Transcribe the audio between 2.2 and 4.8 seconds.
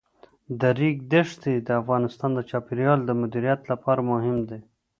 د چاپیریال د مدیریت لپاره مهم دي.